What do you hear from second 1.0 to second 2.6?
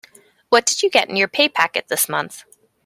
in your pay packet this month?